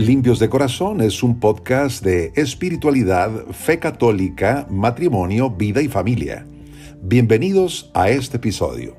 Limpios 0.00 0.38
de 0.38 0.48
Corazón 0.48 1.02
es 1.02 1.22
un 1.22 1.38
podcast 1.40 2.02
de 2.02 2.32
espiritualidad, 2.34 3.48
fe 3.48 3.78
católica, 3.78 4.66
matrimonio, 4.70 5.50
vida 5.50 5.82
y 5.82 5.88
familia. 5.88 6.46
Bienvenidos 7.02 7.90
a 7.92 8.08
este 8.08 8.38
episodio. 8.38 8.96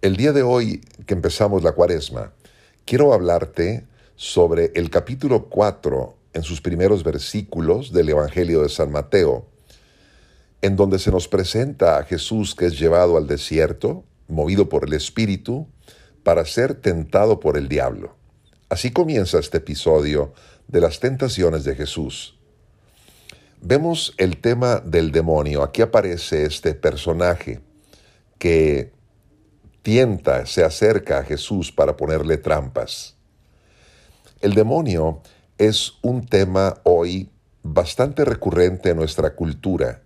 El 0.00 0.16
día 0.16 0.32
de 0.32 0.42
hoy 0.42 0.80
que 1.04 1.12
empezamos 1.12 1.62
la 1.62 1.72
cuaresma, 1.72 2.32
quiero 2.86 3.12
hablarte 3.12 3.86
sobre 4.16 4.72
el 4.74 4.88
capítulo 4.88 5.44
4 5.50 6.16
en 6.32 6.42
sus 6.42 6.62
primeros 6.62 7.04
versículos 7.04 7.92
del 7.92 8.08
Evangelio 8.08 8.62
de 8.62 8.70
San 8.70 8.90
Mateo, 8.90 9.46
en 10.62 10.74
donde 10.74 10.98
se 10.98 11.10
nos 11.10 11.28
presenta 11.28 11.98
a 11.98 12.04
Jesús 12.04 12.54
que 12.54 12.64
es 12.64 12.80
llevado 12.80 13.18
al 13.18 13.26
desierto, 13.26 14.04
movido 14.26 14.70
por 14.70 14.86
el 14.86 14.94
Espíritu, 14.94 15.66
para 16.22 16.44
ser 16.44 16.74
tentado 16.74 17.40
por 17.40 17.56
el 17.56 17.68
diablo. 17.68 18.16
Así 18.68 18.90
comienza 18.90 19.38
este 19.38 19.58
episodio 19.58 20.32
de 20.68 20.80
las 20.80 21.00
tentaciones 21.00 21.64
de 21.64 21.74
Jesús. 21.74 22.38
Vemos 23.60 24.14
el 24.16 24.38
tema 24.38 24.80
del 24.80 25.12
demonio. 25.12 25.62
Aquí 25.62 25.82
aparece 25.82 26.44
este 26.44 26.74
personaje 26.74 27.60
que 28.38 28.92
tienta, 29.82 30.46
se 30.46 30.64
acerca 30.64 31.18
a 31.18 31.24
Jesús 31.24 31.72
para 31.72 31.96
ponerle 31.96 32.38
trampas. 32.38 33.16
El 34.40 34.54
demonio 34.54 35.20
es 35.58 35.94
un 36.02 36.24
tema 36.26 36.78
hoy 36.84 37.28
bastante 37.62 38.24
recurrente 38.24 38.90
en 38.90 38.96
nuestra 38.96 39.34
cultura, 39.34 40.02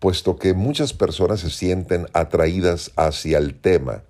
puesto 0.00 0.36
que 0.36 0.54
muchas 0.54 0.92
personas 0.92 1.40
se 1.40 1.50
sienten 1.50 2.06
atraídas 2.12 2.90
hacia 2.96 3.38
el 3.38 3.54
tema. 3.60 4.02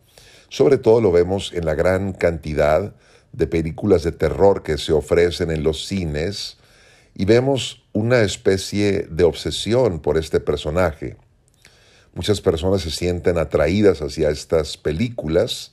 Sobre 0.50 0.78
todo 0.78 1.00
lo 1.00 1.12
vemos 1.12 1.52
en 1.54 1.64
la 1.64 1.74
gran 1.74 2.12
cantidad 2.12 2.92
de 3.32 3.46
películas 3.46 4.02
de 4.02 4.10
terror 4.10 4.64
que 4.64 4.78
se 4.78 4.92
ofrecen 4.92 5.52
en 5.52 5.62
los 5.62 5.86
cines 5.86 6.58
y 7.14 7.24
vemos 7.24 7.84
una 7.92 8.22
especie 8.22 9.06
de 9.08 9.22
obsesión 9.22 10.00
por 10.00 10.18
este 10.18 10.40
personaje. 10.40 11.16
Muchas 12.14 12.40
personas 12.40 12.82
se 12.82 12.90
sienten 12.90 13.38
atraídas 13.38 14.02
hacia 14.02 14.30
estas 14.30 14.76
películas 14.76 15.72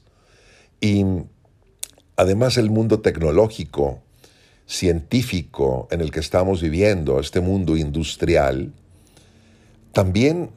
y 0.80 1.04
además 2.16 2.58
el 2.58 2.70
mundo 2.70 3.00
tecnológico, 3.00 4.04
científico 4.68 5.88
en 5.90 6.02
el 6.02 6.12
que 6.12 6.20
estamos 6.20 6.62
viviendo, 6.62 7.20
este 7.20 7.40
mundo 7.40 7.76
industrial, 7.78 8.72
también 9.92 10.52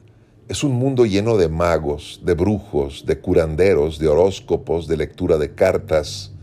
es 0.51 0.65
un 0.65 0.73
mundo 0.73 1.05
lleno 1.05 1.37
de 1.37 1.47
magos, 1.47 2.19
de 2.25 2.33
brujos, 2.33 3.05
de 3.05 3.21
curanderos, 3.21 3.99
de 3.99 4.09
horóscopos, 4.09 4.85
de 4.85 4.97
lectura 4.97 5.37
de 5.37 5.55
cartas 5.55 6.33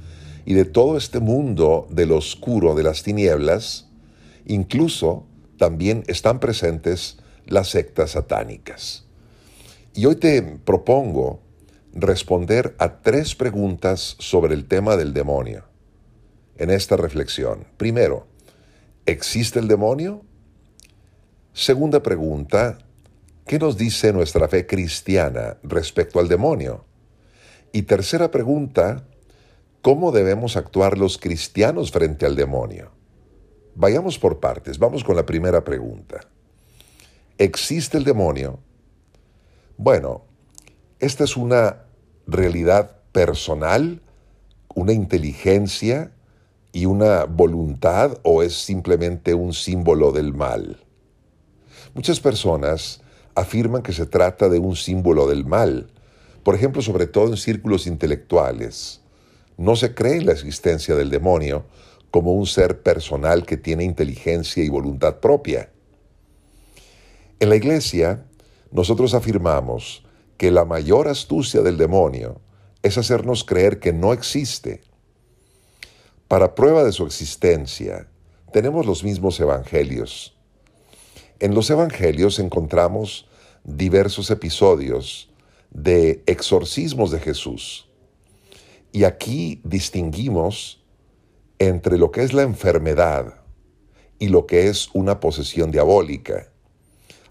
y 0.46 0.54
de 0.54 0.64
todo 0.64 0.96
este 0.96 1.20
mundo 1.20 1.86
del 1.90 2.12
oscuro, 2.12 2.74
de 2.74 2.84
las 2.84 3.02
tinieblas, 3.02 3.90
incluso 4.46 5.26
también 5.58 6.04
están 6.06 6.40
presentes 6.40 7.18
las 7.44 7.68
sectas 7.68 8.12
satánicas. 8.12 9.04
Y 9.92 10.06
hoy 10.06 10.16
te 10.16 10.40
propongo 10.40 11.42
responder 11.92 12.74
a 12.78 13.02
tres 13.02 13.34
preguntas 13.34 14.16
sobre 14.20 14.54
el 14.54 14.64
tema 14.64 14.96
del 14.96 15.12
demonio 15.12 15.64
en 16.56 16.70
esta 16.70 16.96
reflexión. 16.96 17.66
Primero, 17.76 18.26
¿existe 19.04 19.58
el 19.58 19.68
demonio? 19.68 20.22
Segunda 21.52 22.02
pregunta, 22.02 22.78
¿qué 23.48 23.58
nos 23.58 23.78
dice 23.78 24.12
nuestra 24.12 24.46
fe 24.46 24.66
cristiana 24.66 25.56
respecto 25.62 26.20
al 26.20 26.28
demonio? 26.28 26.84
Y 27.72 27.82
tercera 27.82 28.30
pregunta, 28.30 29.06
¿cómo 29.80 30.12
debemos 30.12 30.58
actuar 30.58 30.98
los 30.98 31.16
cristianos 31.16 31.90
frente 31.90 32.26
al 32.26 32.36
demonio? 32.36 32.90
Vayamos 33.74 34.18
por 34.18 34.38
partes, 34.38 34.78
vamos 34.78 35.02
con 35.02 35.16
la 35.16 35.24
primera 35.24 35.64
pregunta. 35.64 36.20
¿Existe 37.38 37.96
el 37.96 38.04
demonio? 38.04 38.58
Bueno, 39.78 40.24
esta 40.98 41.24
es 41.24 41.34
una 41.34 41.84
realidad 42.26 42.98
personal, 43.12 44.02
una 44.74 44.92
inteligencia 44.92 46.12
y 46.72 46.84
una 46.84 47.24
voluntad 47.24 48.18
o 48.24 48.42
es 48.42 48.54
simplemente 48.62 49.32
un 49.32 49.54
símbolo 49.54 50.12
del 50.12 50.34
mal. 50.34 50.84
Muchas 51.94 52.20
personas 52.20 53.00
afirman 53.38 53.82
que 53.82 53.92
se 53.92 54.06
trata 54.06 54.48
de 54.48 54.58
un 54.58 54.76
símbolo 54.76 55.26
del 55.26 55.44
mal, 55.44 55.90
por 56.42 56.54
ejemplo, 56.54 56.82
sobre 56.82 57.06
todo 57.06 57.28
en 57.28 57.36
círculos 57.36 57.86
intelectuales. 57.86 59.00
No 59.56 59.76
se 59.76 59.94
cree 59.94 60.16
en 60.16 60.26
la 60.26 60.32
existencia 60.32 60.94
del 60.94 61.10
demonio 61.10 61.66
como 62.10 62.32
un 62.32 62.46
ser 62.46 62.82
personal 62.82 63.44
que 63.44 63.56
tiene 63.56 63.84
inteligencia 63.84 64.64
y 64.64 64.68
voluntad 64.68 65.16
propia. 65.16 65.70
En 67.40 67.50
la 67.50 67.56
iglesia, 67.56 68.24
nosotros 68.70 69.14
afirmamos 69.14 70.04
que 70.36 70.50
la 70.50 70.64
mayor 70.64 71.08
astucia 71.08 71.62
del 71.62 71.76
demonio 71.76 72.40
es 72.82 72.98
hacernos 72.98 73.44
creer 73.44 73.78
que 73.78 73.92
no 73.92 74.12
existe. 74.12 74.82
Para 76.28 76.54
prueba 76.54 76.84
de 76.84 76.92
su 76.92 77.04
existencia, 77.04 78.08
tenemos 78.52 78.86
los 78.86 79.04
mismos 79.04 79.38
evangelios. 79.40 80.36
En 81.40 81.54
los 81.54 81.70
evangelios 81.70 82.38
encontramos 82.38 83.27
diversos 83.68 84.30
episodios 84.30 85.30
de 85.70 86.22
exorcismos 86.26 87.10
de 87.10 87.20
Jesús. 87.20 87.86
Y 88.92 89.04
aquí 89.04 89.60
distinguimos 89.62 90.82
entre 91.58 91.98
lo 91.98 92.10
que 92.10 92.22
es 92.22 92.32
la 92.32 92.42
enfermedad 92.42 93.42
y 94.18 94.28
lo 94.28 94.46
que 94.46 94.68
es 94.68 94.88
una 94.94 95.20
posesión 95.20 95.70
diabólica. 95.70 96.48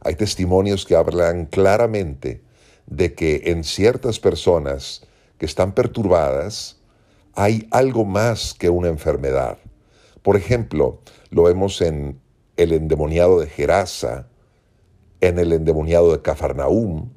Hay 0.01 0.13
testimonios 0.13 0.85
que 0.85 0.95
hablan 0.95 1.47
claramente 1.47 2.43
de 2.85 3.15
que 3.15 3.41
en 3.45 3.63
ciertas 3.63 4.19
personas 4.19 5.01
que 5.39 5.47
están 5.47 5.73
perturbadas 5.73 6.77
hay 7.33 7.67
algo 7.71 8.05
más 8.05 8.53
que 8.53 8.69
una 8.69 8.89
enfermedad. 8.89 9.57
Por 10.21 10.37
ejemplo, 10.37 11.01
lo 11.31 11.43
vemos 11.43 11.81
en 11.81 12.19
el 12.57 12.73
endemoniado 12.73 13.39
de 13.39 13.47
Gerasa, 13.47 14.27
en 15.21 15.39
el 15.39 15.53
endemoniado 15.53 16.11
de 16.11 16.21
Cafarnaum, 16.21 17.09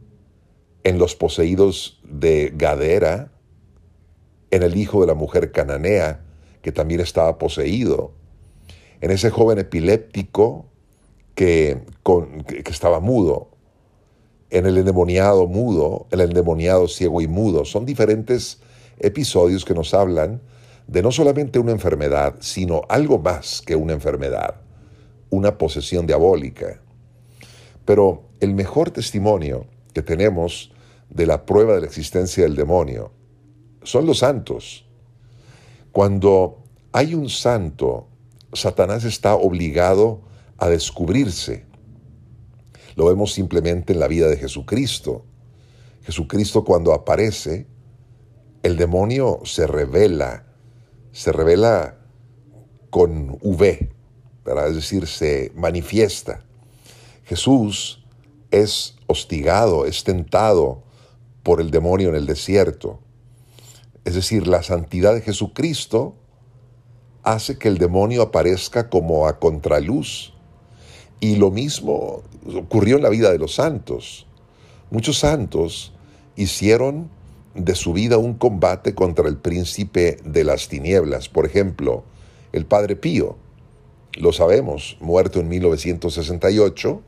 en 0.85 0.99
los 0.99 1.15
poseídos 1.15 2.01
de 2.05 2.53
Gadera, 2.55 3.33
en 4.51 4.63
el 4.63 4.77
hijo 4.77 5.01
de 5.01 5.07
la 5.07 5.15
mujer 5.15 5.53
cananea, 5.53 6.25
que 6.63 6.73
también 6.73 7.01
estaba 7.01 7.39
poseído, 7.39 8.13
en 9.01 9.11
ese 9.11 9.31
joven 9.31 9.59
epiléptico 9.59 10.67
que, 11.35 11.83
que 12.47 12.71
estaba 12.71 13.01
mudo, 13.01 13.51
en 14.51 14.67
el 14.67 14.79
endemoniado 14.79 15.47
mudo, 15.47 16.07
el 16.11 16.21
endemoniado 16.21 16.89
ciego 16.89 17.21
y 17.21 17.29
mudo. 17.29 17.65
Son 17.65 17.87
diferentes 17.87 18.61
episodios 18.99 19.65
que 19.65 19.75
nos 19.75 19.95
hablan 19.95 20.41
de 20.87 21.03
no 21.03 21.13
solamente 21.13 21.59
una 21.59 21.73
enfermedad, 21.73 22.35
sino 22.41 22.83
algo 22.89 23.19
más 23.19 23.63
que 23.65 23.77
una 23.77 23.93
enfermedad, 23.93 24.57
una 25.31 25.57
posesión 25.57 26.07
diabólica. 26.07 26.81
Pero 27.91 28.31
el 28.39 28.55
mejor 28.55 28.93
testimonio 28.93 29.67
que 29.93 30.01
tenemos 30.01 30.71
de 31.09 31.27
la 31.27 31.45
prueba 31.45 31.75
de 31.75 31.81
la 31.81 31.89
existencia 31.89 32.45
del 32.45 32.55
demonio 32.55 33.11
son 33.83 34.07
los 34.07 34.21
santos. 34.21 34.87
Cuando 35.91 36.63
hay 36.93 37.15
un 37.15 37.29
santo, 37.29 38.07
Satanás 38.53 39.03
está 39.03 39.35
obligado 39.35 40.21
a 40.57 40.69
descubrirse 40.69 41.67
lo 42.95 43.07
vemos 43.07 43.33
simplemente 43.33 43.93
en 43.93 43.99
la 43.99 44.07
vida 44.07 44.29
de 44.29 44.37
Jesucristo. 44.37 45.25
Jesucristo 46.03 46.65
cuando 46.65 46.93
aparece, 46.93 47.67
el 48.63 48.77
demonio 48.77 49.41
se 49.45 49.67
revela, 49.67 50.45
se 51.11 51.33
revela 51.33 51.99
con 52.91 53.39
V, 53.41 53.91
es 54.69 54.75
decir, 54.75 55.09
se 55.09 55.51
manifiesta. 55.57 56.45
Jesús 57.31 58.03
es 58.51 58.97
hostigado, 59.07 59.87
es 59.87 60.03
tentado 60.03 60.83
por 61.45 61.61
el 61.61 61.71
demonio 61.71 62.09
en 62.09 62.17
el 62.17 62.27
desierto. 62.27 62.99
Es 64.05 64.17
decir, 64.17 64.49
la 64.49 64.65
santidad 64.65 65.15
de 65.15 65.21
Jesucristo 65.21 66.17
hace 67.23 67.57
que 67.57 67.69
el 67.69 67.79
demonio 67.79 68.23
aparezca 68.23 68.91
como 68.91 69.29
a 69.29 69.39
contraluz 69.39 70.33
y 71.21 71.37
lo 71.37 71.53
mismo 71.53 72.25
ocurrió 72.53 72.97
en 72.97 73.05
la 73.05 73.11
vida 73.11 73.31
de 73.31 73.39
los 73.39 73.55
santos. 73.55 74.27
Muchos 74.91 75.21
santos 75.21 75.93
hicieron 76.35 77.11
de 77.55 77.77
su 77.77 77.93
vida 77.93 78.19
un 78.19 78.35
combate 78.35 78.97
contra 78.97 79.29
el 79.29 79.37
príncipe 79.37 80.19
de 80.25 80.43
las 80.43 80.67
tinieblas. 80.67 81.29
Por 81.29 81.47
ejemplo, 81.47 82.03
el 82.51 82.67
Padre 82.67 82.97
Pío, 82.97 83.37
lo 84.15 84.33
sabemos, 84.33 84.97
muerto 85.01 85.39
en 85.39 85.47
1968, 85.47 87.05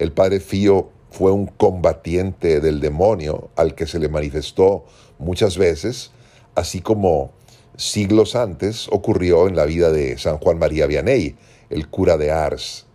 el 0.00 0.12
Padre 0.12 0.40
Pío 0.40 0.88
fue 1.10 1.30
un 1.30 1.46
combatiente 1.46 2.60
del 2.60 2.80
demonio 2.80 3.50
al 3.54 3.74
que 3.74 3.86
se 3.86 3.98
le 3.98 4.08
manifestó 4.08 4.84
muchas 5.18 5.58
veces 5.58 6.10
así 6.54 6.80
como 6.80 7.32
siglos 7.76 8.34
antes 8.34 8.88
ocurrió 8.88 9.46
en 9.46 9.56
la 9.56 9.66
vida 9.66 9.90
de 9.90 10.16
San 10.18 10.38
Juan 10.38 10.58
María 10.58 10.86
Vianney, 10.86 11.36
el 11.68 11.88
cura 11.88 12.16
de 12.16 12.30
Ars, 12.30 12.86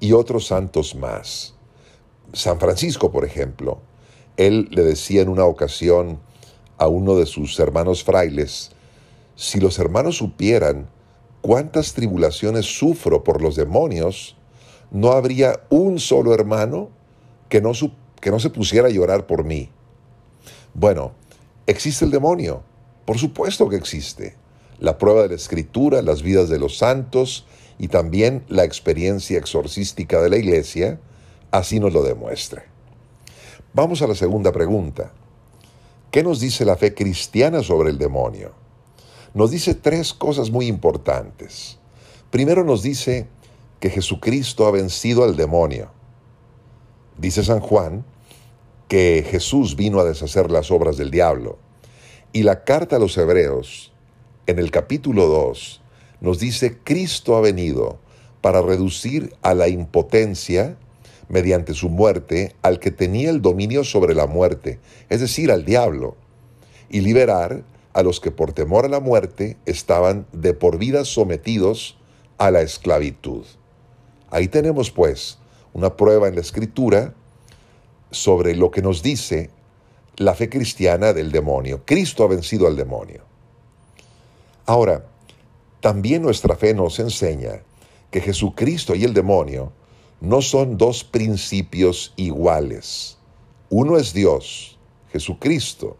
y 0.00 0.12
otros 0.12 0.46
santos 0.46 0.94
más. 0.94 1.54
San 2.32 2.60
Francisco, 2.60 3.10
por 3.10 3.24
ejemplo, 3.24 3.80
él 4.36 4.68
le 4.70 4.84
decía 4.84 5.22
en 5.22 5.28
una 5.28 5.44
ocasión 5.44 6.20
a 6.78 6.86
uno 6.86 7.16
de 7.16 7.26
sus 7.26 7.58
hermanos 7.58 8.04
frailes, 8.04 8.70
si 9.34 9.60
los 9.60 9.78
hermanos 9.78 10.18
supieran 10.18 10.88
cuántas 11.40 11.94
tribulaciones 11.94 12.66
sufro 12.66 13.24
por 13.24 13.42
los 13.42 13.56
demonios, 13.56 14.37
no 14.90 15.12
habría 15.12 15.60
un 15.68 15.98
solo 15.98 16.34
hermano 16.34 16.90
que 17.48 17.60
no, 17.60 17.72
que 18.20 18.30
no 18.30 18.40
se 18.40 18.50
pusiera 18.50 18.88
a 18.88 18.90
llorar 18.90 19.26
por 19.26 19.44
mí. 19.44 19.70
Bueno, 20.74 21.12
¿existe 21.66 22.04
el 22.04 22.10
demonio? 22.10 22.62
Por 23.04 23.18
supuesto 23.18 23.68
que 23.68 23.76
existe. 23.76 24.36
La 24.78 24.98
prueba 24.98 25.22
de 25.22 25.30
la 25.30 25.34
escritura, 25.34 26.02
las 26.02 26.22
vidas 26.22 26.48
de 26.48 26.58
los 26.58 26.78
santos 26.78 27.46
y 27.78 27.88
también 27.88 28.44
la 28.48 28.64
experiencia 28.64 29.38
exorcística 29.38 30.20
de 30.20 30.30
la 30.30 30.36
iglesia 30.36 31.00
así 31.50 31.80
nos 31.80 31.92
lo 31.92 32.02
demuestra. 32.02 32.64
Vamos 33.72 34.02
a 34.02 34.06
la 34.06 34.14
segunda 34.14 34.52
pregunta. 34.52 35.12
¿Qué 36.10 36.22
nos 36.22 36.40
dice 36.40 36.64
la 36.64 36.76
fe 36.76 36.94
cristiana 36.94 37.62
sobre 37.62 37.90
el 37.90 37.98
demonio? 37.98 38.52
Nos 39.34 39.50
dice 39.50 39.74
tres 39.74 40.14
cosas 40.14 40.50
muy 40.50 40.66
importantes. 40.66 41.78
Primero 42.30 42.64
nos 42.64 42.82
dice 42.82 43.26
que 43.80 43.90
Jesucristo 43.90 44.66
ha 44.66 44.70
vencido 44.70 45.24
al 45.24 45.36
demonio. 45.36 45.90
Dice 47.16 47.44
San 47.44 47.60
Juan 47.60 48.04
que 48.88 49.24
Jesús 49.28 49.76
vino 49.76 50.00
a 50.00 50.04
deshacer 50.04 50.50
las 50.50 50.70
obras 50.70 50.96
del 50.96 51.10
diablo. 51.10 51.58
Y 52.32 52.42
la 52.42 52.64
carta 52.64 52.96
a 52.96 52.98
los 52.98 53.16
hebreos, 53.18 53.92
en 54.46 54.58
el 54.58 54.70
capítulo 54.70 55.26
2, 55.26 55.82
nos 56.20 56.38
dice, 56.38 56.78
Cristo 56.82 57.36
ha 57.36 57.40
venido 57.40 57.98
para 58.40 58.62
reducir 58.62 59.34
a 59.42 59.54
la 59.54 59.68
impotencia, 59.68 60.76
mediante 61.28 61.74
su 61.74 61.90
muerte, 61.90 62.54
al 62.62 62.80
que 62.80 62.90
tenía 62.90 63.30
el 63.30 63.42
dominio 63.42 63.84
sobre 63.84 64.14
la 64.14 64.26
muerte, 64.26 64.78
es 65.10 65.20
decir, 65.20 65.50
al 65.50 65.64
diablo, 65.64 66.16
y 66.88 67.02
liberar 67.02 67.64
a 67.92 68.02
los 68.02 68.20
que 68.20 68.30
por 68.30 68.52
temor 68.52 68.86
a 68.86 68.88
la 68.88 69.00
muerte 69.00 69.56
estaban 69.66 70.26
de 70.32 70.54
por 70.54 70.78
vida 70.78 71.04
sometidos 71.04 71.98
a 72.38 72.50
la 72.50 72.62
esclavitud. 72.62 73.44
Ahí 74.30 74.48
tenemos 74.48 74.90
pues 74.90 75.38
una 75.72 75.96
prueba 75.96 76.28
en 76.28 76.34
la 76.34 76.40
escritura 76.40 77.14
sobre 78.10 78.56
lo 78.56 78.70
que 78.70 78.82
nos 78.82 79.02
dice 79.02 79.50
la 80.16 80.34
fe 80.34 80.48
cristiana 80.48 81.12
del 81.12 81.30
demonio. 81.30 81.82
Cristo 81.84 82.24
ha 82.24 82.28
vencido 82.28 82.66
al 82.66 82.76
demonio. 82.76 83.22
Ahora, 84.66 85.06
también 85.80 86.22
nuestra 86.22 86.56
fe 86.56 86.74
nos 86.74 86.98
enseña 86.98 87.62
que 88.10 88.20
Jesucristo 88.20 88.94
y 88.94 89.04
el 89.04 89.14
demonio 89.14 89.72
no 90.20 90.42
son 90.42 90.76
dos 90.76 91.04
principios 91.04 92.12
iguales. 92.16 93.18
Uno 93.70 93.96
es 93.96 94.12
Dios, 94.12 94.78
Jesucristo, 95.12 95.96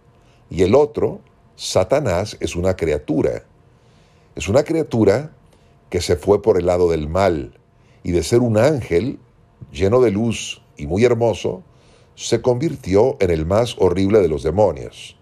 y 0.50 0.62
el 0.62 0.74
otro, 0.74 1.20
Satanás, 1.54 2.36
es 2.40 2.56
una 2.56 2.74
criatura. 2.74 3.44
Es 4.34 4.48
una 4.48 4.64
criatura 4.64 5.32
que 5.90 6.00
se 6.00 6.16
fue 6.16 6.42
por 6.42 6.58
el 6.58 6.66
lado 6.66 6.90
del 6.90 7.08
mal 7.08 7.57
y 8.02 8.12
de 8.12 8.22
ser 8.22 8.40
un 8.40 8.58
ángel 8.58 9.18
lleno 9.72 10.00
de 10.00 10.10
luz 10.10 10.62
y 10.76 10.86
muy 10.86 11.04
hermoso, 11.04 11.62
se 12.14 12.42
convirtió 12.42 13.16
en 13.20 13.30
el 13.30 13.46
más 13.46 13.76
horrible 13.78 14.20
de 14.20 14.28
los 14.28 14.42
demonios. 14.42 15.16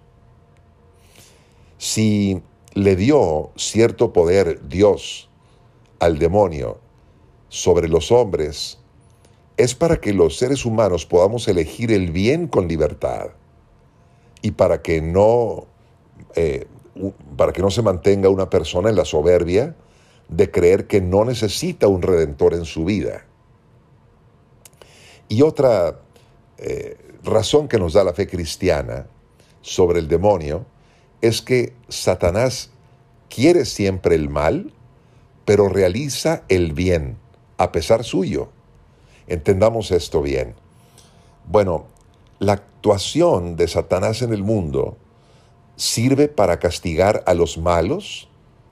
Si 1.78 2.40
le 2.74 2.96
dio 2.96 3.50
cierto 3.56 4.12
poder 4.12 4.66
Dios 4.68 5.28
al 5.98 6.18
demonio 6.18 6.78
sobre 7.48 7.88
los 7.88 8.12
hombres, 8.12 8.78
es 9.56 9.74
para 9.74 9.98
que 9.98 10.12
los 10.12 10.36
seres 10.36 10.64
humanos 10.64 11.06
podamos 11.06 11.48
elegir 11.48 11.92
el 11.92 12.10
bien 12.12 12.46
con 12.46 12.68
libertad 12.68 13.28
y 14.42 14.52
para 14.52 14.82
que 14.82 15.00
no, 15.00 15.66
eh, 16.34 16.66
para 17.36 17.52
que 17.52 17.62
no 17.62 17.70
se 17.70 17.82
mantenga 17.82 18.28
una 18.28 18.50
persona 18.50 18.90
en 18.90 18.96
la 18.96 19.04
soberbia 19.04 19.74
de 20.28 20.50
creer 20.50 20.86
que 20.86 21.00
no 21.00 21.24
necesita 21.24 21.88
un 21.88 22.02
redentor 22.02 22.54
en 22.54 22.64
su 22.64 22.84
vida. 22.84 23.24
Y 25.28 25.42
otra 25.42 26.00
eh, 26.58 26.96
razón 27.22 27.68
que 27.68 27.78
nos 27.78 27.92
da 27.92 28.04
la 28.04 28.14
fe 28.14 28.26
cristiana 28.26 29.06
sobre 29.60 29.98
el 29.98 30.08
demonio 30.08 30.64
es 31.20 31.42
que 31.42 31.74
Satanás 31.88 32.70
quiere 33.28 33.64
siempre 33.64 34.14
el 34.14 34.28
mal, 34.28 34.72
pero 35.44 35.68
realiza 35.68 36.42
el 36.48 36.72
bien, 36.72 37.16
a 37.58 37.72
pesar 37.72 38.04
suyo. 38.04 38.48
Entendamos 39.26 39.90
esto 39.90 40.22
bien. 40.22 40.54
Bueno, 41.48 41.86
la 42.38 42.52
actuación 42.52 43.56
de 43.56 43.68
Satanás 43.68 44.22
en 44.22 44.32
el 44.32 44.42
mundo 44.42 44.96
sirve 45.76 46.28
para 46.28 46.58
castigar 46.58 47.22
a 47.26 47.34
los 47.34 47.58
malos. 47.58 48.28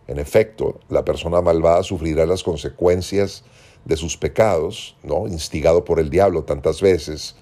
En 0.06 0.18
efecto, 0.18 0.80
la 0.88 1.04
persona 1.04 1.40
malvada 1.40 1.82
sufrirá 1.82 2.26
las 2.26 2.42
consecuencias 2.42 3.44
de 3.84 3.96
sus 3.96 4.16
pecados, 4.16 4.96
¿no? 5.02 5.26
instigado 5.26 5.84
por 5.84 6.00
el 6.00 6.10
diablo 6.10 6.44
tantas 6.44 6.80
veces, 6.80 7.36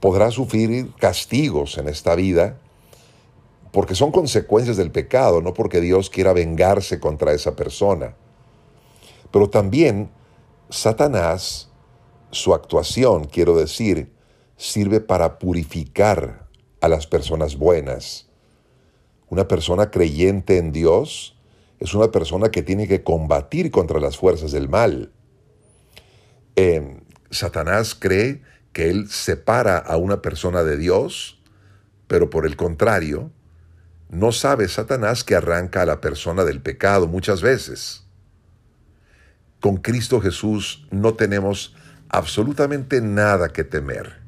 podrá 0.00 0.30
sufrir 0.30 0.92
castigos 0.98 1.78
en 1.78 1.88
esta 1.88 2.14
vida 2.14 2.58
porque 3.72 3.94
son 3.94 4.12
consecuencias 4.12 4.76
del 4.76 4.90
pecado, 4.90 5.42
no 5.42 5.52
porque 5.52 5.80
Dios 5.80 6.08
quiera 6.08 6.32
vengarse 6.32 7.00
contra 7.00 7.32
esa 7.32 7.54
persona. 7.54 8.14
Pero 9.30 9.50
también 9.50 10.10
Satanás, 10.70 11.70
su 12.30 12.54
actuación, 12.54 13.24
quiero 13.24 13.56
decir, 13.56 14.12
sirve 14.56 15.00
para 15.00 15.38
purificar 15.38 16.48
a 16.80 16.88
las 16.88 17.06
personas 17.06 17.56
buenas. 17.56 18.28
Una 19.28 19.46
persona 19.46 19.90
creyente 19.90 20.56
en 20.56 20.72
Dios 20.72 21.37
es 21.80 21.94
una 21.94 22.10
persona 22.10 22.50
que 22.50 22.62
tiene 22.62 22.88
que 22.88 23.02
combatir 23.02 23.70
contra 23.70 24.00
las 24.00 24.16
fuerzas 24.16 24.52
del 24.52 24.68
mal. 24.68 25.12
Eh, 26.56 27.00
Satanás 27.30 27.94
cree 27.94 28.42
que 28.72 28.90
él 28.90 29.08
separa 29.08 29.78
a 29.78 29.96
una 29.96 30.22
persona 30.22 30.62
de 30.64 30.76
Dios, 30.76 31.40
pero 32.06 32.30
por 32.30 32.46
el 32.46 32.56
contrario, 32.56 33.30
no 34.08 34.32
sabe 34.32 34.68
Satanás 34.68 35.22
que 35.22 35.34
arranca 35.34 35.82
a 35.82 35.86
la 35.86 36.00
persona 36.00 36.44
del 36.44 36.60
pecado 36.60 37.06
muchas 37.06 37.42
veces. 37.42 38.04
Con 39.60 39.76
Cristo 39.76 40.20
Jesús 40.20 40.86
no 40.90 41.14
tenemos 41.14 41.74
absolutamente 42.08 43.00
nada 43.00 43.50
que 43.50 43.64
temer. 43.64 44.18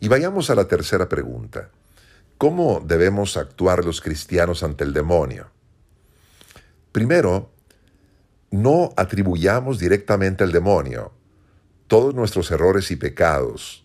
Y 0.00 0.08
vayamos 0.08 0.50
a 0.50 0.54
la 0.54 0.68
tercera 0.68 1.08
pregunta. 1.08 1.70
¿Cómo 2.38 2.82
debemos 2.84 3.36
actuar 3.36 3.84
los 3.84 4.02
cristianos 4.02 4.62
ante 4.62 4.84
el 4.84 4.92
demonio? 4.92 5.55
Primero, 6.96 7.52
no 8.50 8.94
atribuyamos 8.96 9.78
directamente 9.78 10.44
al 10.44 10.50
demonio 10.50 11.12
todos 11.88 12.14
nuestros 12.14 12.50
errores 12.50 12.90
y 12.90 12.96
pecados. 12.96 13.84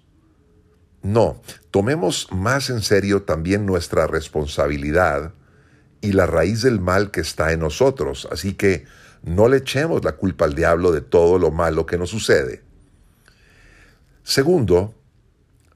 No, 1.03 1.41
tomemos 1.72 2.30
más 2.32 2.70
en 2.70 2.82
serio 2.82 3.24
también 3.24 3.65
nuestra 3.65 4.08
responsabilidad 4.08 5.34
y 6.00 6.13
la 6.13 6.25
raíz 6.25 6.62
del 6.62 6.80
mal 6.80 7.12
que 7.12 7.20
está 7.20 7.51
en 7.51 7.60
nosotros, 7.60 8.30
así 8.32 8.53
que 8.53 8.86
no 9.24 9.50
le 9.50 9.58
echemos 9.58 10.06
la 10.06 10.13
culpa 10.13 10.46
al 10.46 10.56
diablo 10.56 10.94
de 10.94 11.01
todo 11.01 11.38
lo 11.38 11.51
malo 11.51 11.86
que 11.86 11.98
nos 11.98 12.12
sucede. 12.12 12.63
Segundo, 14.24 14.96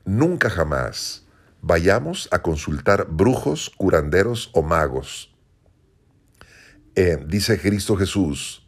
nunca 0.05 0.49
jamás 0.49 1.25
vayamos 1.61 2.29
a 2.31 2.41
consultar 2.41 3.07
brujos, 3.09 3.73
curanderos 3.75 4.51
o 4.53 4.61
magos. 4.61 5.34
Eh, 6.97 7.17
dice 7.27 7.59
Cristo 7.59 7.97
Jesús 7.97 8.65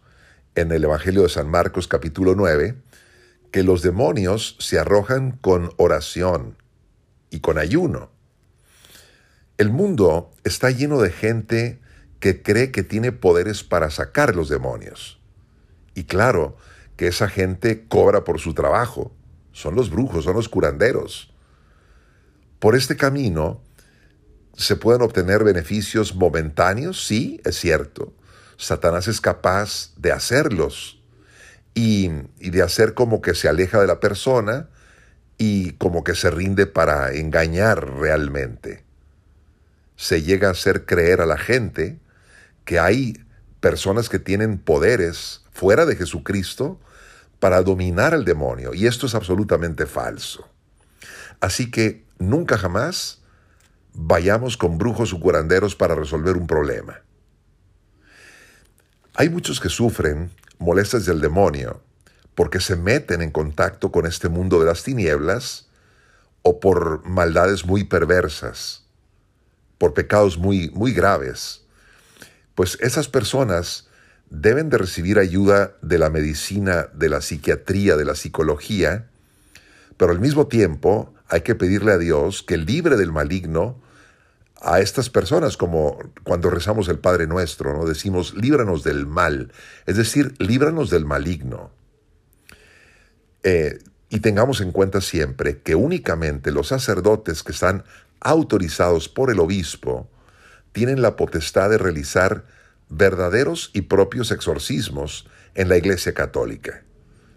en 0.55 0.73
el 0.73 0.83
Evangelio 0.83 1.23
de 1.23 1.29
San 1.29 1.49
Marcos 1.49 1.87
capítulo 1.87 2.35
9, 2.35 2.75
que 3.51 3.63
los 3.63 3.81
demonios 3.81 4.57
se 4.59 4.77
arrojan 4.77 5.31
con 5.31 5.71
oración 5.77 6.57
y 7.29 7.39
con 7.39 7.57
ayuno. 7.57 8.11
El 9.57 9.69
mundo 9.69 10.29
está 10.43 10.71
lleno 10.71 10.99
de 10.99 11.09
gente 11.09 11.79
que 12.19 12.41
cree 12.41 12.71
que 12.71 12.83
tiene 12.83 13.13
poderes 13.13 13.63
para 13.63 13.89
sacar 13.91 14.35
los 14.35 14.49
demonios. 14.49 15.21
Y 15.95 16.03
claro 16.03 16.57
que 16.97 17.07
esa 17.07 17.29
gente 17.29 17.85
cobra 17.87 18.25
por 18.25 18.41
su 18.41 18.53
trabajo. 18.53 19.13
Son 19.53 19.73
los 19.73 19.89
brujos, 19.89 20.25
son 20.25 20.35
los 20.35 20.49
curanderos. 20.49 21.33
Por 22.59 22.75
este 22.75 22.97
camino 22.97 23.61
se 24.57 24.75
pueden 24.75 25.03
obtener 25.03 25.43
beneficios 25.43 26.15
momentáneos, 26.15 27.05
sí, 27.05 27.39
es 27.45 27.57
cierto. 27.57 28.13
Satanás 28.57 29.07
es 29.07 29.21
capaz 29.21 29.93
de 29.97 30.11
hacerlos 30.11 30.99
y, 31.75 32.09
de 32.39 32.63
hacer 32.63 32.95
como 32.95 33.21
que 33.21 33.35
se 33.35 33.47
aleja 33.47 33.79
de 33.79 33.85
la 33.85 33.99
persona 33.99 34.67
y 35.37 35.73
como 35.73 36.03
que 36.03 36.15
se 36.15 36.31
rinde 36.31 36.65
para 36.65 37.13
engañar 37.13 37.87
realmente. 37.99 38.83
se 39.95 40.21
llega 40.21 40.49
a 40.49 40.51
hacer 40.51 40.85
creer 40.85 41.21
a 41.21 41.25
la 41.25 41.39
gente 41.39 41.99
que 42.65 42.77
hay 42.79 43.23
personas 43.59 44.09
que 44.09 44.19
tienen 44.19 44.59
poderes 44.59 45.43
fuera 45.51 45.87
de 45.87 45.95
Jesucristo 45.95 46.79
para 47.39 47.63
dominar 47.63 48.13
al 48.13 48.23
demonio. 48.23 48.75
Y 48.75 48.85
esto 48.85 49.07
es 49.07 49.15
absolutamente 49.15 49.87
falso. 49.87 50.47
Así 51.39 51.71
que 51.71 52.05
nunca 52.19 52.59
jamás 52.59 53.16
vayamos 53.97 54.57
con 54.57 54.77
brujos 54.77 55.11
o 55.11 55.19
curanderos 55.19 55.75
para 55.75 55.95
resolver 55.95 56.37
un 56.37 56.45
problema. 56.45 57.01
Hay 59.15 59.29
muchos 59.29 59.59
que 59.59 59.69
sufren 59.69 60.31
molestias 60.59 61.05
del 61.05 61.19
demonio 61.19 61.81
porque 62.35 62.59
se 62.59 62.75
meten 62.75 63.23
en 63.23 63.31
contacto 63.31 63.91
con 63.91 64.05
este 64.05 64.29
mundo 64.29 64.59
de 64.59 64.67
las 64.67 64.83
tinieblas 64.83 65.67
o 66.43 66.59
por 66.59 67.03
maldades 67.05 67.65
muy 67.65 67.83
perversas, 67.83 68.85
por 69.79 69.95
pecados 69.95 70.37
muy, 70.37 70.69
muy 70.69 70.93
graves. 70.93 71.65
Pues 72.53 72.77
esas 72.79 73.07
personas 73.07 73.89
deben 74.29 74.69
de 74.69 74.77
recibir 74.77 75.17
ayuda 75.17 75.75
de 75.81 75.97
la 75.97 76.11
medicina, 76.11 76.87
de 76.93 77.09
la 77.09 77.21
psiquiatría, 77.21 77.97
de 77.97 78.05
la 78.05 78.13
psicología, 78.13 79.07
pero 79.97 80.11
al 80.11 80.19
mismo 80.19 80.45
tiempo 80.45 81.15
hay 81.27 81.41
que 81.41 81.55
pedirle 81.55 81.93
a 81.93 81.97
Dios 81.97 82.43
que 82.43 82.57
libre 82.57 82.95
del 82.95 83.11
maligno 83.11 83.81
a 84.61 84.79
estas 84.79 85.09
personas, 85.09 85.57
como 85.57 85.97
cuando 86.23 86.49
rezamos 86.49 86.87
el 86.89 86.99
Padre 86.99 87.27
Nuestro, 87.27 87.73
¿no? 87.73 87.85
Decimos, 87.85 88.33
líbranos 88.33 88.83
del 88.83 89.05
mal, 89.05 89.51
es 89.85 89.97
decir, 89.97 90.33
líbranos 90.39 90.89
del 90.89 91.05
maligno. 91.05 91.71
Eh, 93.43 93.79
y 94.09 94.19
tengamos 94.19 94.61
en 94.61 94.71
cuenta 94.71 95.01
siempre 95.01 95.59
que 95.59 95.75
únicamente 95.75 96.51
los 96.51 96.69
sacerdotes 96.69 97.43
que 97.43 97.51
están 97.51 97.83
autorizados 98.19 99.09
por 99.09 99.31
el 99.31 99.39
obispo 99.39 100.09
tienen 100.71 101.01
la 101.01 101.15
potestad 101.15 101.69
de 101.69 101.77
realizar 101.77 102.45
verdaderos 102.89 103.69
y 103.73 103.81
propios 103.81 104.31
exorcismos 104.31 105.27
en 105.55 105.69
la 105.69 105.77
Iglesia 105.77 106.13
Católica. 106.13 106.83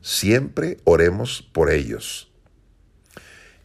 Siempre 0.00 0.78
oremos 0.84 1.48
por 1.52 1.70
ellos. 1.70 2.29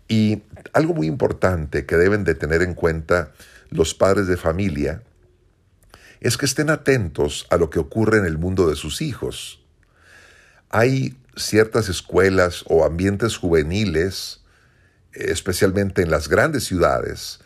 Y 0.07 0.43
algo 0.74 0.93
muy 0.93 1.07
importante 1.07 1.85
que 1.85 1.97
deben 1.97 2.24
de 2.24 2.35
tener 2.35 2.62
en 2.62 2.74
cuenta 2.74 3.33
los 3.69 3.93
padres 3.93 4.27
de 4.27 4.38
familia 4.38 5.01
es 6.21 6.38
que 6.38 6.45
estén 6.45 6.69
atentos 6.69 7.45
a 7.50 7.57
lo 7.57 7.69
que 7.69 7.79
ocurre 7.79 8.19
en 8.19 8.25
el 8.25 8.38
mundo 8.38 8.69
de 8.69 8.75
sus 8.75 9.01
hijos. 9.01 9.63
Hay 10.69 11.17
ciertas 11.35 11.89
escuelas 11.89 12.63
o 12.67 12.85
ambientes 12.85 13.38
juveniles, 13.38 14.41
especialmente 15.13 16.01
en 16.01 16.12
las 16.12 16.27
grandes 16.27 16.63
ciudades, 16.65 17.39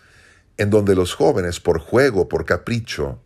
en 0.58 0.70
donde 0.70 0.96
los 0.96 1.14
jóvenes 1.14 1.60
por 1.60 1.80
juego, 1.80 2.30
por 2.30 2.46
capricho, 2.46 3.22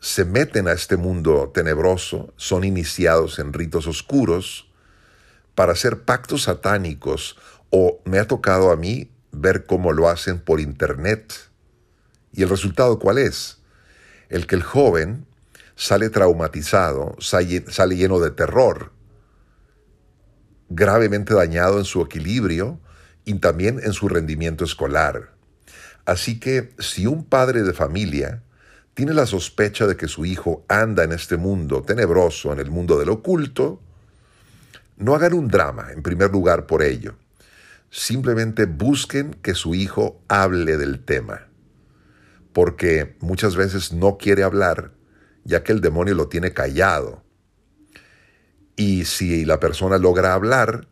se 0.00 0.24
meten 0.24 0.66
a 0.66 0.72
este 0.72 0.96
mundo 0.96 1.50
tenebroso, 1.54 2.32
son 2.36 2.64
iniciados 2.64 3.38
en 3.38 3.52
ritos 3.52 3.86
oscuros 3.86 4.70
para 5.54 5.72
hacer 5.72 6.04
pactos 6.04 6.44
satánicos 6.44 7.36
o 7.70 8.00
me 8.04 8.18
ha 8.18 8.26
tocado 8.26 8.70
a 8.70 8.76
mí 8.76 9.10
ver 9.32 9.64
cómo 9.64 9.92
lo 9.92 10.08
hacen 10.08 10.40
por 10.40 10.60
internet. 10.60 11.32
¿Y 12.32 12.42
el 12.42 12.48
resultado 12.48 12.98
cuál 12.98 13.18
es? 13.18 13.58
El 14.28 14.46
que 14.46 14.56
el 14.56 14.62
joven 14.62 15.26
sale 15.76 16.10
traumatizado, 16.10 17.16
sale 17.20 17.96
lleno 17.96 18.20
de 18.20 18.30
terror, 18.30 18.92
gravemente 20.68 21.34
dañado 21.34 21.78
en 21.78 21.84
su 21.84 22.02
equilibrio 22.02 22.78
y 23.24 23.34
también 23.34 23.80
en 23.82 23.92
su 23.92 24.08
rendimiento 24.08 24.64
escolar. 24.64 25.32
Así 26.04 26.38
que 26.38 26.74
si 26.78 27.06
un 27.06 27.24
padre 27.24 27.62
de 27.62 27.72
familia 27.72 28.42
tiene 28.94 29.14
la 29.14 29.26
sospecha 29.26 29.86
de 29.86 29.96
que 29.96 30.08
su 30.08 30.26
hijo 30.26 30.64
anda 30.68 31.04
en 31.04 31.12
este 31.12 31.36
mundo 31.36 31.82
tenebroso, 31.82 32.52
en 32.52 32.58
el 32.58 32.70
mundo 32.70 32.98
del 32.98 33.08
oculto, 33.08 33.80
no 34.96 35.14
hagan 35.14 35.32
un 35.32 35.48
drama, 35.48 35.92
en 35.92 36.02
primer 36.02 36.30
lugar, 36.30 36.66
por 36.66 36.82
ello 36.82 37.14
simplemente 37.90 38.66
busquen 38.66 39.34
que 39.34 39.54
su 39.54 39.74
hijo 39.74 40.22
hable 40.28 40.76
del 40.76 41.04
tema, 41.04 41.48
porque 42.52 43.16
muchas 43.20 43.56
veces 43.56 43.92
no 43.92 44.16
quiere 44.16 44.44
hablar, 44.44 44.92
ya 45.44 45.62
que 45.64 45.72
el 45.72 45.80
demonio 45.80 46.14
lo 46.14 46.28
tiene 46.28 46.52
callado. 46.52 47.24
Y 48.76 49.04
si 49.04 49.44
la 49.44 49.60
persona 49.60 49.98
logra 49.98 50.32
hablar, 50.32 50.88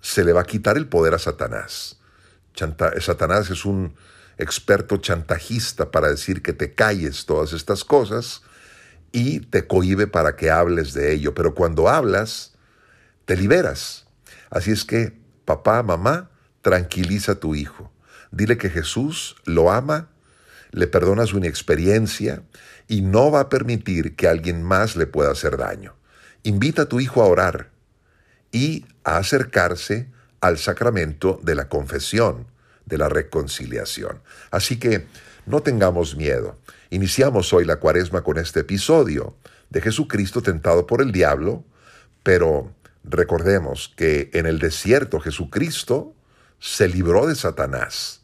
se 0.00 0.24
le 0.24 0.32
va 0.32 0.42
a 0.42 0.46
quitar 0.46 0.76
el 0.76 0.88
poder 0.88 1.14
a 1.14 1.18
Satanás. 1.18 2.00
Satanás 3.00 3.50
es 3.50 3.64
un 3.64 3.94
experto 4.36 4.96
chantajista 4.98 5.90
para 5.90 6.08
decir 6.08 6.42
que 6.42 6.52
te 6.52 6.74
calles 6.74 7.24
todas 7.24 7.52
estas 7.52 7.84
cosas 7.84 8.42
y 9.12 9.40
te 9.40 9.66
cohibe 9.66 10.06
para 10.06 10.36
que 10.36 10.50
hables 10.50 10.92
de 10.92 11.14
ello. 11.14 11.34
Pero 11.34 11.54
cuando 11.54 11.88
hablas, 11.88 12.54
te 13.24 13.36
liberas. 13.36 14.06
Así 14.50 14.72
es 14.72 14.84
que 14.84 15.23
papá, 15.44 15.82
mamá, 15.82 16.30
tranquiliza 16.62 17.32
a 17.32 17.34
tu 17.36 17.54
hijo. 17.54 17.92
Dile 18.30 18.56
que 18.58 18.70
Jesús 18.70 19.36
lo 19.44 19.70
ama, 19.70 20.08
le 20.70 20.86
perdona 20.86 21.26
su 21.26 21.38
inexperiencia 21.38 22.42
y 22.88 23.02
no 23.02 23.30
va 23.30 23.40
a 23.40 23.48
permitir 23.48 24.16
que 24.16 24.28
alguien 24.28 24.62
más 24.62 24.96
le 24.96 25.06
pueda 25.06 25.30
hacer 25.30 25.56
daño. 25.56 25.94
Invita 26.42 26.82
a 26.82 26.88
tu 26.88 27.00
hijo 27.00 27.22
a 27.22 27.26
orar 27.26 27.70
y 28.50 28.84
a 29.04 29.18
acercarse 29.18 30.08
al 30.40 30.58
sacramento 30.58 31.40
de 31.42 31.54
la 31.54 31.68
confesión, 31.68 32.46
de 32.86 32.98
la 32.98 33.08
reconciliación. 33.08 34.20
Así 34.50 34.78
que 34.78 35.06
no 35.46 35.60
tengamos 35.60 36.16
miedo. 36.16 36.58
Iniciamos 36.90 37.52
hoy 37.52 37.64
la 37.64 37.76
cuaresma 37.76 38.22
con 38.22 38.38
este 38.38 38.60
episodio 38.60 39.36
de 39.70 39.80
Jesucristo 39.80 40.42
tentado 40.42 40.86
por 40.86 41.00
el 41.00 41.12
diablo, 41.12 41.64
pero 42.22 42.74
Recordemos 43.04 43.92
que 43.96 44.30
en 44.32 44.46
el 44.46 44.58
desierto 44.58 45.20
Jesucristo 45.20 46.14
se 46.58 46.88
libró 46.88 47.26
de 47.26 47.34
Satanás 47.34 48.22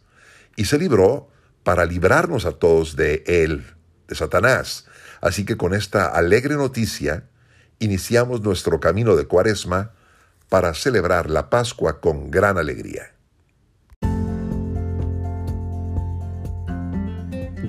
y 0.56 0.64
se 0.64 0.78
libró 0.78 1.28
para 1.62 1.84
librarnos 1.84 2.46
a 2.46 2.52
todos 2.52 2.96
de 2.96 3.22
él, 3.26 3.64
de 4.08 4.14
Satanás. 4.14 4.87
Así 5.20 5.44
que 5.44 5.58
con 5.58 5.75
esta 5.75 6.06
alegre 6.06 6.56
noticia 6.56 7.28
iniciamos 7.78 8.40
nuestro 8.40 8.80
camino 8.80 9.16
de 9.16 9.26
cuaresma 9.26 9.92
para 10.49 10.72
celebrar 10.75 11.28
la 11.28 11.50
Pascua 11.50 12.00
con 12.00 12.30
gran 12.30 12.56
alegría. 12.56 13.12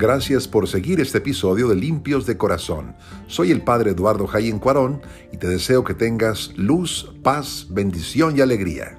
Gracias 0.02 0.48
por 0.48 0.68
seguir 0.68 1.00
este 1.00 1.20
episodio 1.20 1.68
de 1.68 1.76
Limpios 1.76 2.26
de 2.26 2.36
Corazón. 2.36 2.96
Soy 3.28 3.52
el 3.52 3.62
Padre 3.62 3.92
Eduardo 3.92 4.26
Jayen 4.26 4.58
Cuarón 4.58 5.04
y 5.32 5.38
te 5.38 5.48
deseo 5.48 5.84
que 5.84 5.94
tengas 5.94 6.54
luz, 6.58 7.14
paz, 7.22 7.68
bendición 7.70 8.36
y 8.36 8.42
alegría. 8.42 8.98